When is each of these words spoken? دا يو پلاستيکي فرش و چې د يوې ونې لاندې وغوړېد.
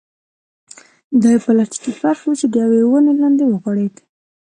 دا 1.21 1.27
يو 1.33 1.43
پلاستيکي 1.45 1.91
فرش 1.99 2.19
و 2.25 2.31
چې 2.39 2.45
د 2.49 2.55
يوې 2.63 2.81
ونې 2.87 3.13
لاندې 3.21 3.43
وغوړېد. 3.47 3.95